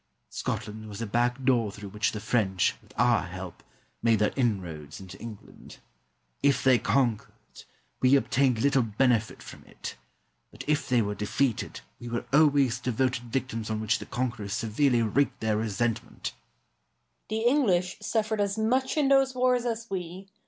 [0.31, 3.61] Scotland was a back door through which the French, with our help,
[4.01, 5.77] made their inroads into England;
[6.41, 7.35] if they conquered,
[8.01, 9.97] we obtained little benefit from it;
[10.49, 14.53] but if they were defeated, we were always the devoted victims on whom the conquerors
[14.53, 16.33] severely wreaked their resentment.
[17.29, 17.29] Douglas.
[17.29, 20.29] The English suffered as much in those wars as we.